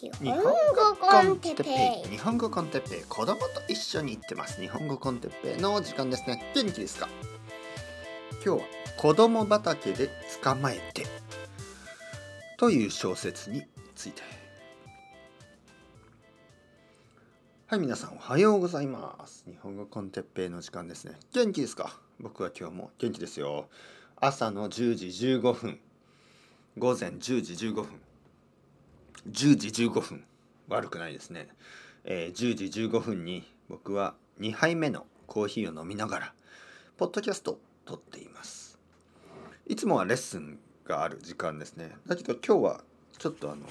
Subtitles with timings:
[0.00, 0.42] 日本語
[1.00, 2.08] コンテッペイ。
[2.08, 3.00] 日本語コンテッペイ。
[3.08, 4.60] 子供と一緒に行ってます。
[4.60, 5.60] 日本語コンテッペイ。
[5.60, 6.52] の時間ですね。
[6.54, 7.08] 元気ですか？
[8.44, 8.66] 今日は
[8.96, 10.08] 子供畑で
[10.40, 11.04] 捕まえて
[12.58, 13.64] という小説に
[13.96, 14.22] ついて。
[17.66, 19.44] はい皆さんおはようございます。
[19.48, 21.16] 日本語コンテッペイの時間ですね。
[21.32, 21.90] 元気ですか？
[22.20, 23.66] 僕は今日も元気ですよ。
[24.14, 25.80] 朝の10時15分。
[26.76, 28.00] 午前10時15分
[29.26, 30.24] 10時15分
[30.68, 31.48] 悪くないですね、
[32.04, 36.32] えー、10時15分に僕は2杯目のコーヒーを飲みながら
[36.96, 38.78] ポッドキャストを撮っています。
[39.66, 41.92] いつもはレッスンがある時間ですね。
[42.06, 42.80] だけど今日は
[43.18, 43.62] ちょっとあの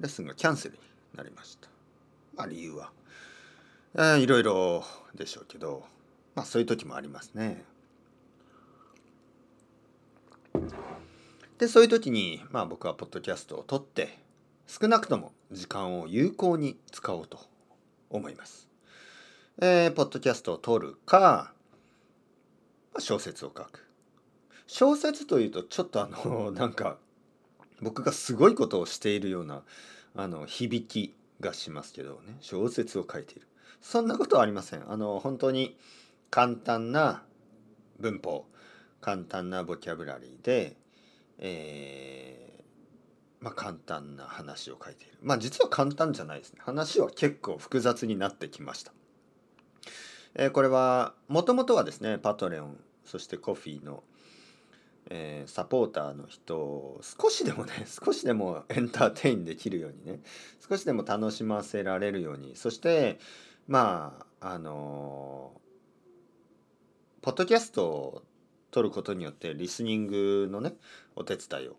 [0.00, 0.80] レッスンがキャンセルに
[1.16, 1.68] なりました。
[2.36, 2.92] まあ理由は、
[3.94, 5.84] えー、いろいろでしょうけど
[6.34, 7.64] まあそういう時もありますね。
[11.62, 14.18] でそういう時にまあ僕はポッドキャストを撮って
[14.66, 17.38] 少なくとも時間を有効に使おうと
[18.10, 18.68] 思います。
[19.60, 21.52] えー、ポッドキャストを撮るか、
[22.92, 23.86] まあ、小説を書く。
[24.66, 26.98] 小説というとちょっとあの なんか
[27.80, 29.62] 僕がすごいことをしているような
[30.16, 33.46] あの響きがしますけどね小説を書いている
[33.80, 35.78] そんなことはありませんあの本当に
[36.28, 37.22] 簡単な
[38.00, 38.46] 文法
[39.00, 40.81] 簡単なボキャブラリーで
[41.44, 45.18] えー、まあ、簡単な話を書いている。
[45.20, 46.60] まあ実は簡単じゃないですね。
[46.62, 48.92] 話は結構複雑になってきました。
[50.34, 54.02] えー、これはもともとはですねパトレオンそしてコフィーの、
[55.10, 60.20] えー、サポーターの人を少しでもね 少しでもエンターテインできるようにね
[60.66, 63.18] 少しでも楽しませられるようにそして
[63.66, 65.52] まああの
[67.20, 68.24] ポッドキャスト
[68.72, 70.74] 取ることによってリスニングのね
[71.14, 71.76] お手伝いを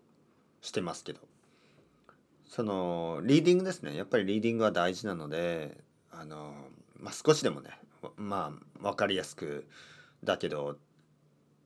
[0.62, 1.20] してますけど。
[2.48, 3.96] そのリーディングですね。
[3.96, 5.76] やっぱりリーディングは大事なので
[6.12, 6.54] あの、
[7.00, 7.70] まあ、少しでもね
[8.16, 9.66] まあ分かりやすく
[10.22, 10.76] だけど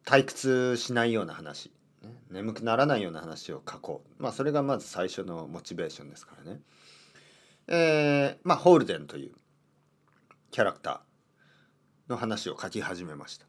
[0.07, 1.71] 退屈しないような話、
[2.31, 4.23] 眠くならないような話を書こう。
[4.23, 6.61] まあそれがまず最初のモチベーションですからね。
[7.67, 9.33] えー、まあホールデンという
[10.51, 13.48] キャラクターの話を書き始めました。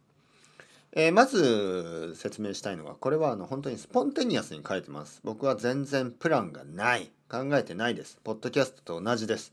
[0.94, 5.22] えー、まず説明したいのはこれはあの本当にスポンテニアスに書いてます。
[5.24, 7.12] 僕は全然プランがない。
[7.30, 8.20] 考えてないです。
[8.24, 9.52] ポッドキャストと同じです。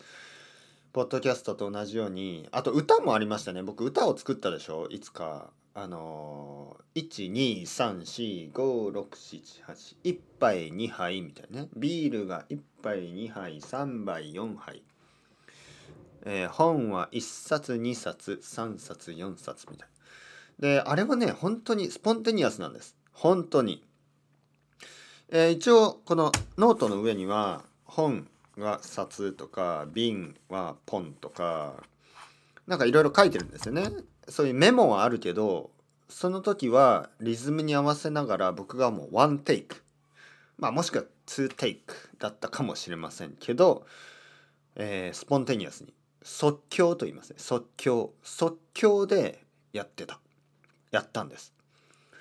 [0.94, 3.62] ポッドキャストと同じようにあと歌もありましたね。
[3.62, 4.86] 僕歌を作ったでしょ。
[4.88, 7.06] いつかあのー、
[8.50, 11.68] 123456781杯2杯みたいなね。
[11.76, 14.82] ビールが1杯2杯3杯4杯。
[16.24, 19.95] えー、本は1冊2冊3冊4冊みたいな。
[20.58, 22.96] で、あれはね、本当に spontaneous なんです。
[23.12, 23.84] 本当に。
[25.28, 31.82] えー、一応、このノートの上には、本が札とか、瓶はポンとか、
[32.66, 33.90] なんかいろいろ書いてるんですよね。
[34.28, 35.70] そういうメモはあるけど、
[36.08, 39.82] その時はリズムに合わせながら僕がもうワンテイク。
[40.56, 43.86] まあもしくはツーテイクだったかもしれませんけど、
[44.76, 45.92] えー、スポンテニアスに
[46.22, 47.36] 即興と言いますね。
[47.38, 48.14] 即興。
[48.22, 50.20] 即興でやってた。
[50.96, 51.52] やったんです。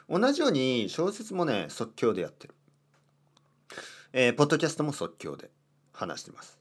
[0.10, 2.54] 同じように小説もね即興でやってる。
[4.14, 5.50] えー、ポッドキャストも即興で
[5.94, 6.60] 話してます。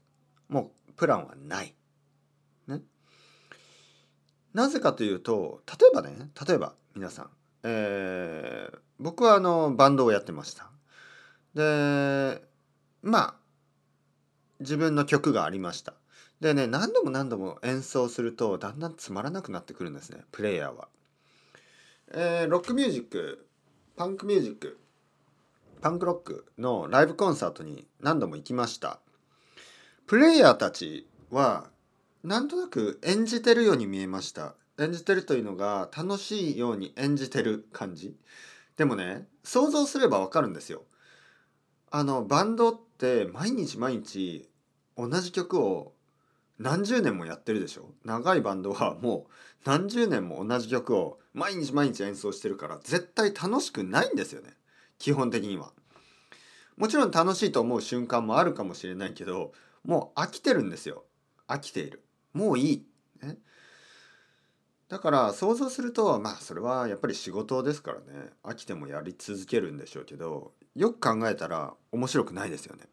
[0.49, 1.75] もうプランはない。
[2.67, 2.81] ね。
[4.53, 7.29] なぜかというと例えばね例えば皆さん、
[7.63, 10.71] えー、僕はあのバンドをやってました。
[11.53, 12.41] で
[13.03, 13.35] まあ
[14.61, 15.93] 自分の曲がありました。
[16.39, 20.87] でね何度も何度も演奏するとだんだんつまらなくなってくるんですねプレイヤーは。
[22.13, 23.47] えー、ロックミュージック
[23.95, 24.79] パンクミュージック
[25.81, 28.99] パンクロックのライブコンサートに何度も行きました。
[30.07, 31.69] プレイヤーたちは
[32.23, 34.55] なんとなく演じてるように見えました。
[34.79, 38.15] 演じてるというのが楽しいように演じてる感じ。
[38.77, 40.83] でもね想像すればわかるんですよ。
[41.91, 44.49] あのバンドって毎日毎日
[44.97, 45.93] 同じ曲を
[46.59, 47.89] 何十年もやってるでしょ？
[48.03, 49.31] 長いバンドはもう
[49.65, 54.51] 何十年も同じ曲を毎日毎日演奏してるから絶対楽しくないんですよね。
[54.97, 55.73] 基本的には。
[56.77, 59.51] もちろん楽しいと思う瞬間もあるかもしれないけど
[59.83, 61.03] もう飽きてるんですよ。
[61.47, 62.03] 飽きている。
[62.33, 62.85] もういい、
[63.21, 63.37] ね、
[64.87, 68.29] だから想像するとまあそれはやっぱり仕事ですからね。
[68.41, 72.83] 飽きてもやり続けるんでしょうけどよく考えたら面白くないですよね。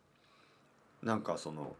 [1.00, 1.76] なんかその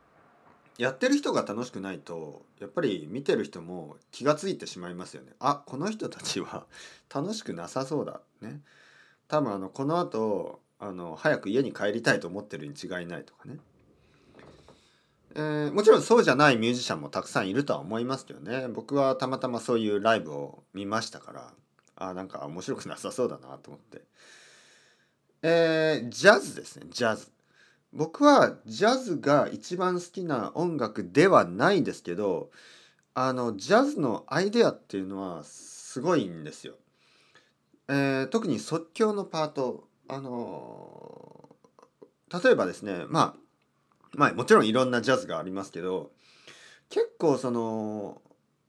[0.79, 5.33] やってる人が楽しくないとやっぱり見てる人も気が付いてしまいますよね。
[5.39, 6.67] あこの人たちは
[7.15, 8.21] 楽しくなさそうだ。
[8.41, 8.61] ね。
[9.29, 13.59] 多分あのこの後あの早く家に帰りたいと思ってるに違いないとかね。
[15.35, 18.69] えーもちろんそうじゃないミュージシャンもたくさんいるとは思いますけどね。
[18.69, 21.55] 僕はたまたまそういうライブを見ましたから
[21.97, 24.03] あなんか面白くなさそうだなと思って。
[25.43, 27.31] えージャズですねジャズ。
[27.93, 32.51] 僕はジャズが一番好きな音楽ではないですけど
[33.15, 36.75] あのジャズのアイデアっていうのはすごいんですよ。
[37.89, 43.35] えー特に即興のパートあのー例えばですねまあ
[44.15, 46.13] まあもちろんいろんなジャズがありますけど
[46.89, 48.23] 結構その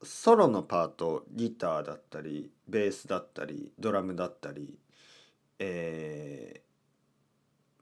[0.03, 4.77] ソロのパートギターだったりベースだったりドラムだったり
[5.59, 6.62] え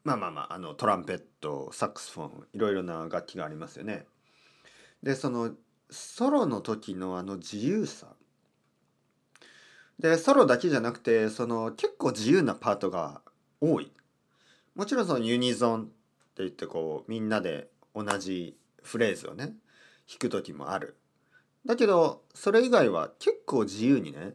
[0.03, 4.05] まあまあまああのトランペットサックスフォンいろいろな楽器がありますよね。
[5.03, 5.51] でその
[5.89, 8.07] ソロの時のあの自由さ。
[9.99, 13.21] でソロだけじゃなくてその結構自由なパートが
[13.59, 13.91] 多い。
[14.73, 15.91] もちろんそのユニゾンって
[16.37, 19.53] 言ってこうみんなで同じフレーズをね
[20.09, 20.95] 弾く時もある。
[21.65, 24.33] だけどそれ以外は結構自由にね、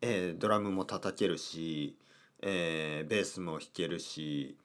[0.00, 1.96] えードラムも叩けるし、
[2.40, 4.56] えーベースも弾けるし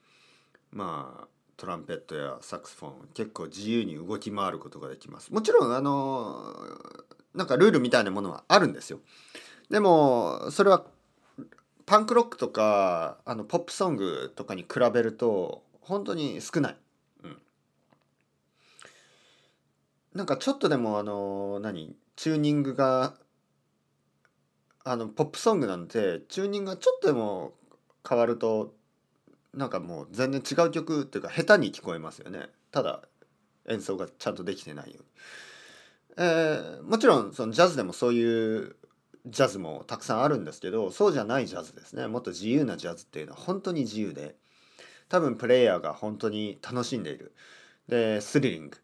[0.71, 1.27] まあ
[1.57, 5.33] トランペットやサクスフォン結構自由に動き回ることができます。
[5.33, 6.55] もちろんあの
[7.33, 8.99] なんかルールみたいなものはあるんですよ。
[9.69, 10.85] でもそれは
[11.85, 16.77] パンクロックとかあのポップソングとかに比べると本当に少ない、
[17.23, 17.37] うん、
[20.13, 23.13] なんかちょっとでもあの何チューニングが
[24.83, 27.53] あのポップソングなんてチューニングがちょっとでも
[28.07, 28.73] 変わると
[29.57, 32.47] なんかもう全然違う曲っていうか下手に聞こえますよね。
[32.71, 33.01] ただ
[33.67, 35.05] 演奏がちゃんとできてないように、
[36.17, 38.75] えーもちろんそのジャズでもそういう
[39.25, 42.07] ジャズもたくさんあるんですけどそうじゃないジャズですね。
[42.07, 44.35] もっと自由なジャズっていうのは本当に自由で
[45.09, 47.33] 多分プレイヤーが本当に楽しんでいる。
[47.87, 48.77] でスリリング、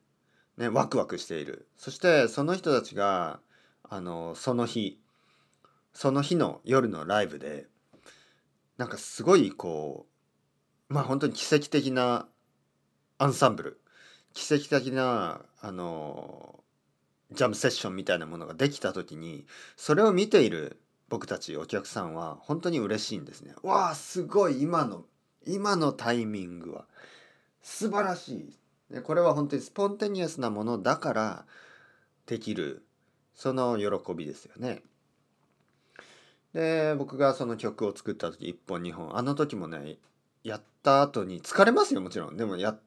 [0.57, 1.67] ね、ワクワクしている。
[1.77, 3.39] そしてその人たちが
[3.83, 4.99] あのその日
[5.93, 7.67] その日の夜のライブで
[8.77, 10.12] なんかすごいこう
[10.94, 12.28] まあ本当に奇跡的な
[13.18, 13.81] アンサンブル
[14.36, 16.63] 奇跡的なあの
[17.31, 19.45] ジャムセッションみたいなものができた時に
[19.75, 20.80] それを見ている
[21.10, 23.56] 僕たちお客さんは本当に嬉しいんですね。
[23.63, 25.06] わあすごい今の
[25.48, 26.86] 今のタイミングは
[27.63, 28.54] 素晴らし
[28.92, 29.01] い。
[29.01, 31.45] これは本当にスポンテニアスなものだから
[32.28, 32.86] できる
[33.34, 34.84] その喜びですよね。
[36.54, 39.98] で僕がその曲を作った時1本2本あの時もね
[40.44, 42.38] やった後に疲れますよもちろん。
[42.38, 42.78] でもや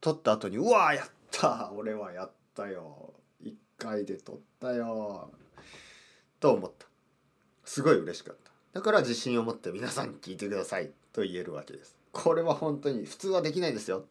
[0.00, 3.14] 撮った後にうわーやった俺はやったよ。
[3.44, 5.30] 1回で撮ったよ
[6.40, 6.86] と思った。
[7.64, 8.50] すごい嬉しかった。
[8.72, 10.90] だから自信を持って皆さん聞いてください。
[11.12, 11.96] と言えるわけです。
[12.12, 14.04] これは本当に普通はできないですよ。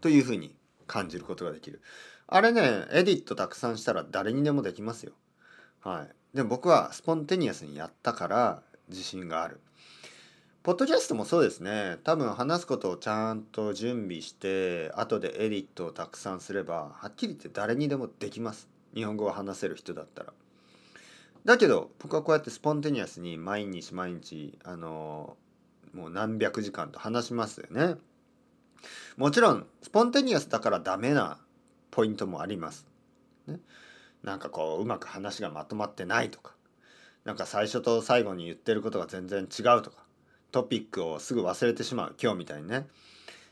[0.00, 0.54] というふうに
[0.86, 1.80] 感じることができる。
[2.26, 5.12] あれねエディットたくさんしたら誰にでもできますよ。
[5.80, 6.36] はい。
[6.36, 9.60] でも僕はスポンテニアスにやったから自信がある。
[10.64, 11.98] ポッドキャストもそうですね。
[12.04, 18.66] 多分話すことをちゃんと準備して後でエディットをたくさんすればはっきり言って誰にでもできます。
[18.94, 20.32] 日本語を話せる人だったら。
[21.44, 25.36] だけど僕はこうやってスポンテニアスに毎日毎日あの
[25.92, 27.96] もう何百時間と話しますよね。
[29.18, 31.36] もちろんスポンテニアスだからダメな
[31.90, 32.86] ポイントもあります、
[33.46, 33.58] ね、
[34.22, 36.54] なんかこううまく話がまとまってないとか。
[37.24, 40.03] なんか最初と最後に言ってることが全然違うとか。
[40.54, 42.86] トピックをすぐ忘れてしまう今日みたいにね。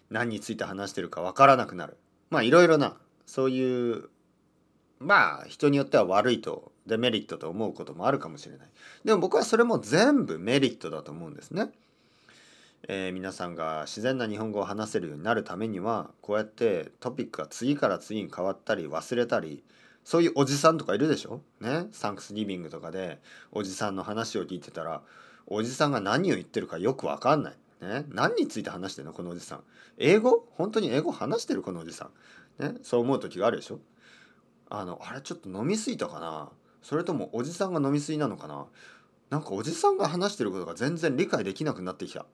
[0.08, 1.96] 何について話してるかわからなくなる。
[2.30, 4.08] まあいろいろなそういう
[5.00, 8.68] まあ人によっては悪いとデメリットと思うこともあるかもしれない。
[9.04, 11.72] でも僕はそれも全部メリットだと思うんですね、
[12.86, 19.64] えー皆さんが自然な日本語を話せるようになるためにはこうやってトピックが次から次に変わったり忘れたり
[20.04, 21.40] そういうおじさんとかいるでしょ？
[21.60, 21.86] ね？
[21.90, 25.02] サンクスギビングとかでおじさんの話を聞いてたら
[25.46, 27.54] おじさんが何を言ってるかよくわかんない。
[27.80, 29.12] ね、何について話してるの？
[29.12, 29.60] このおじさん。
[29.98, 30.46] 英語？
[30.52, 32.10] 本当に英語話してるこのおじさ
[32.60, 32.62] ん。
[32.62, 33.80] ね、そう思う時があるでしょ？
[34.70, 36.48] あの、あれちょっと飲み過ぎたかな？
[36.82, 38.66] それともおじさんが飲み過ぎなのかな？
[39.30, 42.26] なんかおじさんが話してることが全然理解できなくなってきた。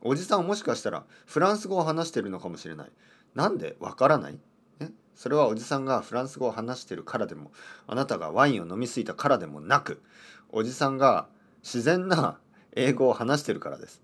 [0.00, 2.90] おじさんもしかしたらフランス語を話してるのかもしれない。
[3.34, 4.38] なんでわからない？
[4.78, 7.50] ね、それはおじさんがフランス語を話してるからでも
[7.86, 10.02] あなたがワインを飲み過ぎたからでもなく
[10.50, 11.26] おじさんが
[11.62, 12.38] 自然な
[12.74, 14.02] 英語を話してるからです。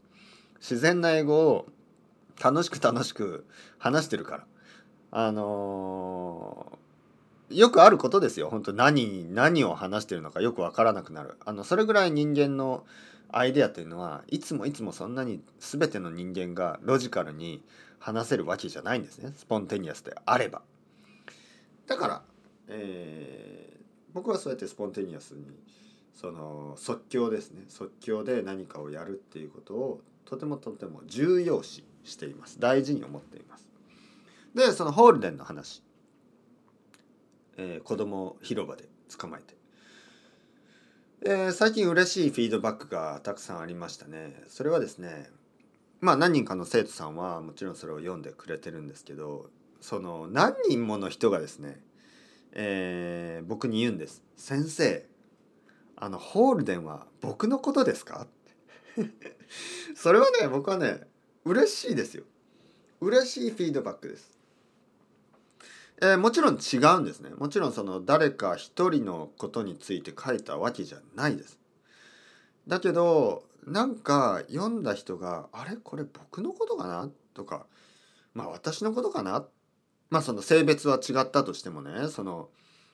[0.61, 1.67] 自然な英語を
[2.43, 3.47] 楽しく楽しく
[3.79, 4.47] 話してるから。
[5.13, 6.81] あのー
[7.51, 8.49] よくあることですよ。
[8.49, 11.35] 本当何何を話してるのかよくわからなくなる。
[11.45, 12.85] あのそれぐらい人間の
[13.33, 17.61] アイデアっていうのはいつもいつもそんなに全ての人間がロジカルに
[17.99, 19.33] 話せるわけじゃないんですね。
[19.37, 20.15] スポンテニアスで。
[20.25, 20.63] あれば。
[21.89, 22.23] だから、
[22.69, 23.81] えー
[24.13, 25.45] 僕はそうやってスポンテニアスに
[26.21, 27.65] その即興ですね。
[27.69, 32.61] 即興で何かをやるっていうことをとてもとても重要視しています。
[32.61, 33.67] 大事に思っています。
[34.55, 35.83] でそのホールデンの話、
[37.57, 38.85] えー子供を広場で
[39.17, 39.55] 捕まえて、
[41.23, 44.43] えー最近嬉しいフィードバックがたくさんありましたね。
[44.49, 45.31] それはですね
[46.03, 49.49] まあ何人かの生徒さんはもちろんそれを読んでくれてるんですけど
[49.81, 51.81] その何人もの人がですね、
[52.53, 55.10] えー僕に言うんです「先生
[56.01, 58.27] あのホールデンは僕のことですか?
[59.95, 61.07] 」それはね僕はね
[61.45, 62.25] 嬉しいですよ
[63.01, 64.37] 嬉しいフィードバックです、
[66.03, 71.59] えーもちろん違うんですねもちろんその誰か一人のことについて書いたわけじゃないです
[72.67, 75.77] だけどなんか読んだ人が「あれ？
[75.77, 77.67] これ僕のことかな?」とか
[78.35, 79.47] 「まあ私のことかな?」
[80.09, 82.49] まあその性別は違ったとしてもねその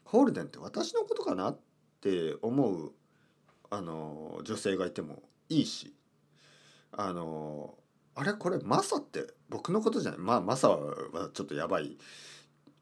[0.05, 1.57] ホールデンって私のことかな？
[1.97, 2.93] って思う
[3.71, 5.95] あの女性がいてもいいし
[6.93, 7.75] あの
[8.15, 10.21] あれこれマサって僕のことじゃない？
[10.21, 11.99] まあマサはちょっとやばい。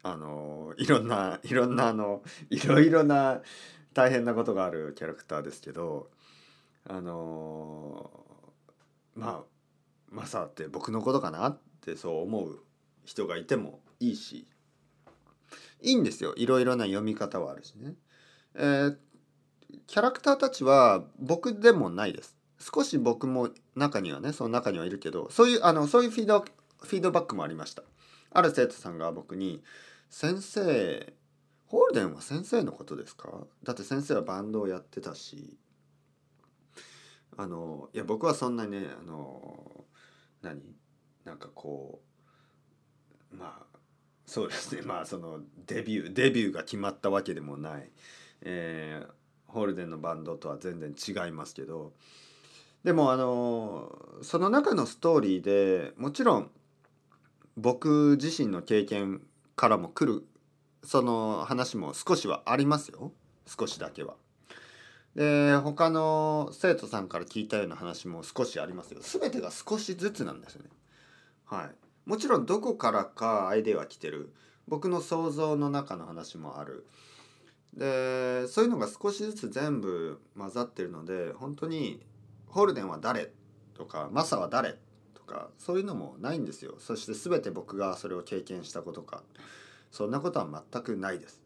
[0.03, 3.41] あのいろんないろんなあのいろいろな
[3.95, 6.11] 大変なことがあるキャラクターですけど
[6.87, 8.09] あの
[9.15, 9.43] まあ
[10.11, 12.59] マサって僕のことかなってそう思う
[13.03, 14.47] 人がいてもいいし
[15.81, 16.33] いいんですよ。
[16.35, 17.95] いろいろな読み方はあるしね。
[18.55, 18.97] えー
[19.87, 22.35] キャラクターたちは僕でもないです。
[22.59, 27.83] 少し僕も中にはねその中にはいるけどそういうあのそういうフィードフィードバックもありました。
[28.31, 29.63] ある生徒さんが僕に
[30.09, 31.13] 「先生
[31.67, 35.55] ホールデンは先生のことですか?」だって先生はバンドをやってたし
[37.37, 39.85] あのいや僕はそんなにねあの
[40.41, 40.61] 何？
[41.25, 42.01] なんかこ
[43.31, 43.77] うまあ
[44.25, 47.91] そうですねまあそのデビューデビューが決まったわけでもない、
[48.41, 49.15] えー
[49.55, 51.93] ホールデンのバンドとは全然違いますけど
[52.83, 56.51] でもあのその中のストーリーでもちろん
[57.55, 59.21] 僕自身の経験
[59.55, 60.27] からも来る
[60.83, 63.11] その話も少しはありますよ。
[63.47, 64.15] 少しだけは。
[65.15, 68.99] で他の生徒さんから聞いたような話も少しありますよ。
[69.01, 70.65] 全てが少しずつなんですね。
[71.45, 74.33] はい、もちろんどこからかアイデアは来てる。
[74.67, 76.85] 僕の想像の中の話もある。
[77.75, 82.01] でそういうのが少しずつ全部混ざってるので本当に
[82.47, 83.31] ホールデンは誰
[83.73, 84.77] とかマサは誰
[85.13, 86.75] とかそういうのもないんですよ。
[86.79, 89.23] そして全て僕がそれを経験したことか。
[89.95, 91.41] そんなことは全くないです、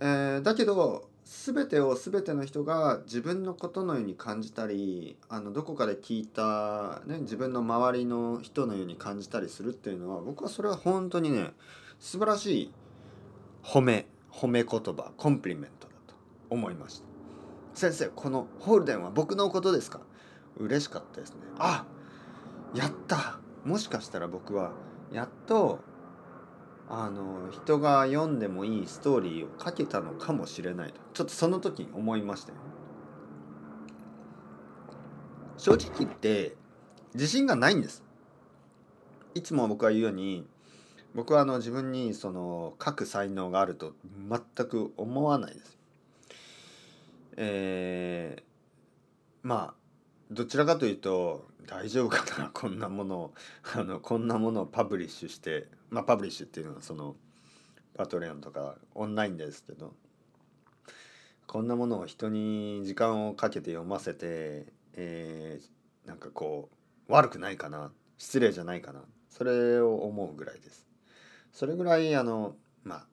[0.00, 11.52] えーだけど全てを全ての人が自分のことのように感じたりあのどこかで聞いた、ね、自分の周りの人のように感じたりするっていうのは僕はそれは本当にね
[12.00, 12.72] 素晴らしい
[13.64, 16.14] 褒め褒め言葉コンプリメントだと
[16.50, 17.06] 思いました。
[17.72, 20.00] 先生このホールデンは僕のことですか？
[20.58, 21.38] 嬉しかったですね。
[21.58, 21.84] あ
[22.74, 23.38] やった！
[23.64, 24.72] もしかしたら僕は
[25.10, 25.80] やっと
[26.88, 31.00] あの人が読んでもいいストーリーを書けたのかもしれないと。
[31.14, 32.58] ちょっとその時に思いましたよ。
[35.56, 36.56] 正直言って
[37.14, 38.04] 自信がないんです。
[39.34, 40.46] いつも僕は言うように
[41.14, 43.94] 僕はあの自分にその書く才能があると
[44.28, 45.78] 全く思わないです。
[47.36, 48.42] えー、
[49.42, 49.74] まあ
[50.30, 53.34] どちらかというと大丈夫かなこんなものを
[53.74, 57.16] あのこんなものをパブリッシュしてまあパブリッシュっていうのはその
[57.96, 59.94] パトレオンとかオンラインですけど
[61.46, 66.68] こんなものを人に時間をかけて読ませて、えー、なんかこ
[67.08, 70.93] う悪くないかな失礼じゃないかなそれを思うぐらいです。
[71.54, 73.06] それぐらいあのまあ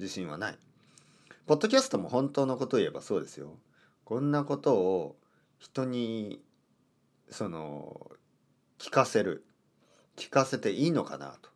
[0.00, 0.58] 自信はない。
[1.46, 3.52] ポッドキャストも本当のことを言えばそうですよ。
[4.04, 5.16] こんなことを
[5.58, 6.40] 人に
[7.28, 8.10] その
[8.78, 9.44] 聞かせる
[10.16, 11.50] 聞かせていいのかなと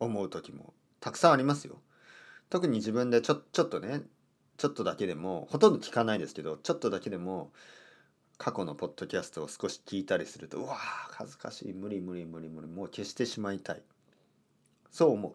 [0.00, 1.76] 思う時もたくさんありますよ。
[2.48, 4.02] 特に自分でちょちょっとね
[4.56, 7.52] ちょっとだけでもほとんど聞かないですけどちょっとだけでも
[8.38, 13.82] 過去のポッドキャストを少し聞いたりするとうわ恥ずかしい無理無理無理無理もう消してしまいたい
[14.90, 15.34] そう思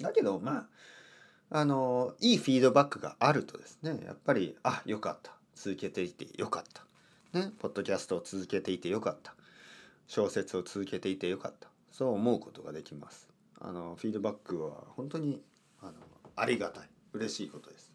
[0.00, 0.02] う。
[0.02, 0.68] だけどま
[1.50, 5.32] ああのいいフィードバックがあるとですねやっぱりあよかった。
[5.54, 6.84] 続けていてよかった。
[7.38, 9.34] ねポッドキャストを続けていてよかった。
[10.06, 11.68] 小説を続けていてよかった。
[11.92, 13.28] そう思うことができます。
[13.60, 15.40] あのフィードバックは本当に
[15.80, 15.92] あの
[16.34, 16.88] ありがたい。
[17.12, 17.90] 嬉しいことです。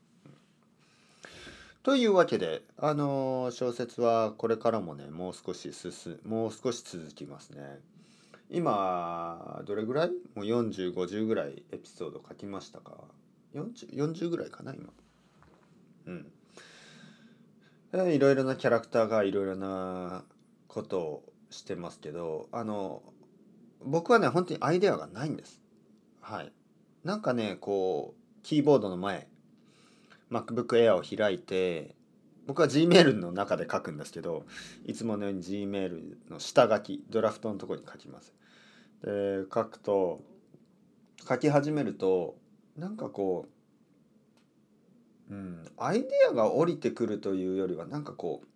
[1.83, 7.79] というわけであの小説はこれからもねもう少し進もう少し続きますね。
[8.51, 10.09] 今どれぐらい？
[10.35, 12.97] もう4050ぐらいエピソード書きましたか
[13.55, 14.89] ？40, 40ぐらいかな今。
[16.07, 16.31] うん。
[18.13, 20.23] いろいろなキャラクターがいろいろな
[20.67, 23.03] ことをしてますけどあの
[23.83, 25.61] 僕はね本当にアイデアがないんです。
[26.21, 26.51] はい。
[27.03, 29.27] なんかねこうキーボードの前
[30.31, 31.95] MacBook Air を開いて
[32.47, 34.45] 僕は Gmail の中で書くんですけど
[34.85, 38.33] いつものように Gmail の下書きドラフトのとこに書きます。
[39.03, 40.21] で書くと
[41.27, 42.35] 書き始めると
[42.77, 43.47] なんかこ
[45.29, 48.47] う、うん、アイデアが降りてくるというよりはなんかこう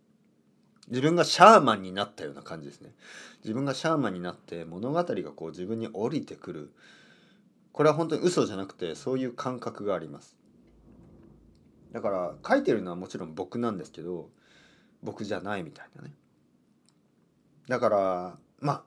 [0.90, 2.92] 自分がシャーマンになったような感じですね。
[3.44, 6.72] 自分がシャーマンになって物語がこう自分に降りてくる。
[7.72, 10.38] これは本当に嘘じゃなくてそういう感覚があります。
[11.92, 14.30] だから書いてるのはもちろん僕なんですけど
[15.02, 16.14] 僕じゃないみたいなね。
[17.68, 18.84] だからまあ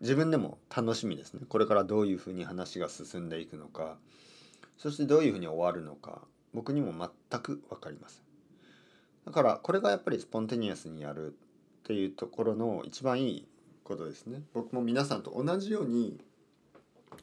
[0.00, 1.42] 自分でも楽しみですね。
[1.48, 3.96] これからどういうふうに話が進んでいくのか。
[4.76, 6.22] そしてどういうふうに終わるのか。
[6.52, 6.92] 僕にも
[7.30, 8.22] 全く分かりません。
[9.26, 11.36] だからこれがやっぱりスポンテニアスにやるっ
[11.84, 13.48] ていうところの一番いい
[13.84, 14.42] ことですね。
[14.54, 16.20] 僕も皆さんと同じように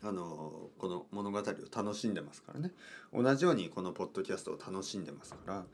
[0.02, 2.72] あのこの物語を楽しんでますからね。
[3.14, 5.66] 同じようにこのポッドキャストを楽しんでますから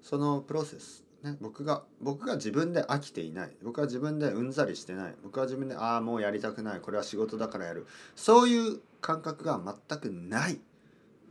[0.00, 3.56] そのプロセスね、僕が僕が自分で飽きていない。
[3.62, 5.14] 僕は自分でうんざりしてない。
[5.22, 6.80] 僕は自分でああもうやりたくない。
[6.80, 7.86] これは仕事だからやる。
[8.14, 10.60] そういう感覚が全くない、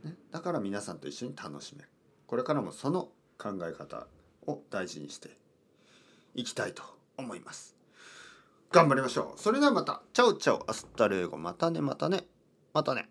[0.04, 1.88] ね、だから皆さんと一緒に楽しめる。
[2.26, 4.06] これからもその考え方
[4.46, 5.30] を大事にして
[6.34, 6.82] いきたいと
[7.16, 7.74] 思います。
[8.70, 9.40] 頑張りましょう。
[9.40, 10.02] それではまた。
[10.12, 10.70] Ciao ciao。
[10.70, 11.38] Hasta luego。
[11.38, 12.24] またねまたね。
[12.74, 13.08] またね。